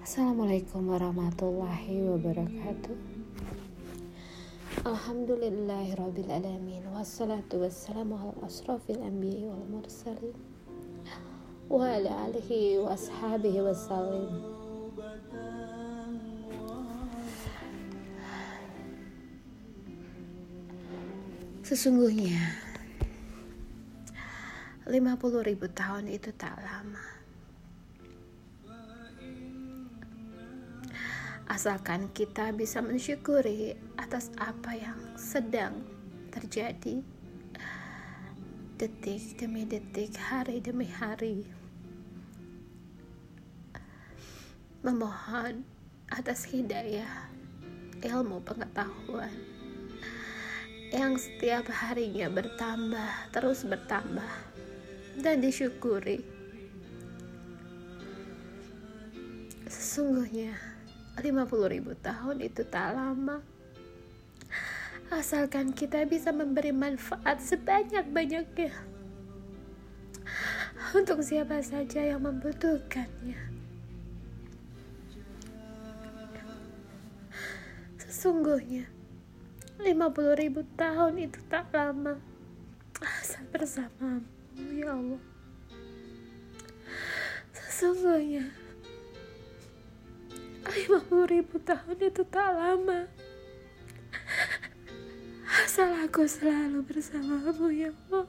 [0.00, 2.96] Assalamualaikum warahmatullahi wabarakatuh.
[4.88, 10.32] Alhamdulillahirrabbilalamin Wassalatu wassalamu ala asrafil anbiya wal mursalin.
[11.68, 14.40] Wa ala alihi wa ashabihi wassalim
[21.60, 22.56] Sesungguhnya
[24.88, 24.96] 50
[25.44, 27.19] ribu tahun itu tak lama
[31.50, 35.82] asalkan kita bisa mensyukuri atas apa yang sedang
[36.30, 37.02] terjadi
[38.78, 41.42] detik demi detik, hari demi hari.
[44.86, 45.66] Memohon
[46.14, 47.28] atas hidayah,
[47.98, 49.34] ilmu pengetahuan
[50.94, 54.32] yang setiap harinya bertambah, terus bertambah
[55.18, 56.22] dan disyukuri.
[59.66, 60.69] Sesungguhnya
[61.18, 63.42] 50 ribu tahun itu tak lama.
[65.10, 68.70] Asalkan kita bisa memberi manfaat sebanyak-banyaknya
[70.94, 73.38] untuk siapa saja yang membutuhkannya.
[77.98, 78.86] Sesungguhnya
[79.82, 79.88] 50
[80.38, 82.20] ribu tahun itu tak lama
[83.00, 84.22] asal bersamamu
[84.76, 85.29] ya Allah.
[91.30, 93.06] Ribu tahun itu tak lama.
[95.62, 98.26] Asal aku selalu bersamamu ya Allah.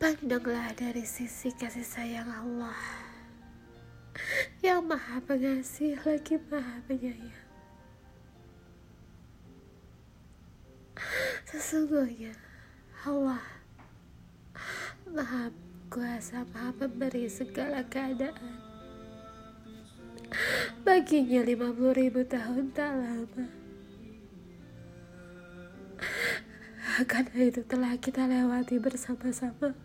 [0.00, 2.80] Pandanglah dari sisi kasih sayang Allah.
[4.64, 7.48] Yang maha pengasih lagi maha penyayang.
[11.46, 12.32] Sesungguhnya
[13.04, 13.61] Allah
[15.12, 15.52] Maha
[15.92, 18.56] kuasa, maha pemberi segala keadaan.
[20.88, 23.44] Baginya lima puluh ribu tahun tak lama.
[27.04, 29.76] Karena itu telah kita lewati bersama-sama.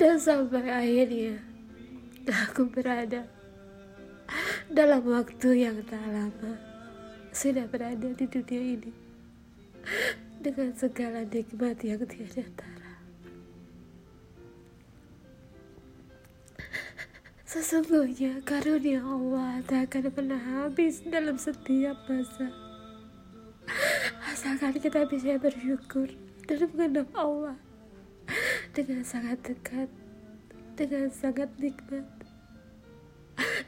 [0.00, 1.44] Dan sampai akhirnya
[2.24, 3.28] aku berada
[4.72, 6.56] dalam waktu yang tak lama
[7.36, 9.03] sudah berada di dunia ini
[10.44, 12.92] dengan segala nikmat yang tiada tara.
[17.48, 22.52] Sesungguhnya karunia Allah tak akan pernah habis dalam setiap masa.
[24.28, 26.12] Asalkan kita bisa bersyukur
[26.44, 27.56] dan mengenal Allah
[28.76, 29.88] dengan sangat dekat,
[30.76, 32.04] dengan sangat nikmat,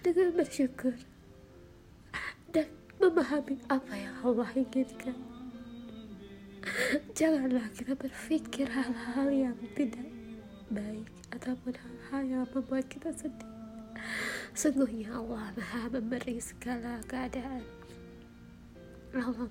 [0.04, 0.92] dengan bersyukur
[2.52, 2.68] dan
[3.00, 5.35] memahami apa yang Allah inginkan.
[7.14, 10.08] Janganlah kita berpikir hal-hal yang tidak
[10.68, 13.50] baik ataupun hal-hal yang membuat kita sedih.
[14.56, 17.62] Sungguhnya Allah Maha memberi segala keadaan.
[19.16, 19.48] Allah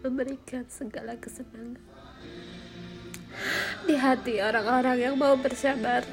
[0.00, 1.76] memberikan segala kesenangan
[3.84, 6.06] di hati orang-orang yang mau bersabar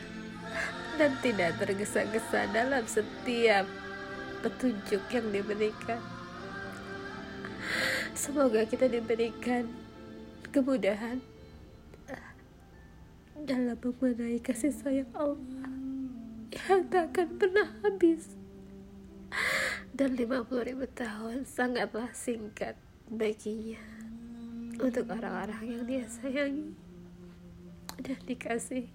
[0.98, 3.64] dan tidak tergesa-gesa dalam setiap
[4.44, 6.02] petunjuk yang diberikan.
[8.18, 9.70] Semoga kita diberikan
[10.50, 11.20] kemudahan
[13.40, 15.68] dalam memenai kasih sayang Allah
[16.52, 18.36] yang tak akan pernah habis.
[19.94, 22.80] Dan 50 ribu tahun sangatlah singkat
[23.12, 23.80] baginya
[24.80, 26.72] untuk orang-orang yang dia sayangi
[28.00, 28.88] dan dikasih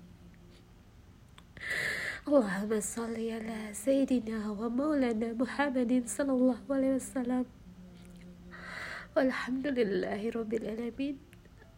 [2.25, 7.45] Allahumma salli ala Sayyidina wa maulana Muhammadin sallallahu alaihi wasallam.
[9.13, 11.34] Walhamdulillahi rabbil alamin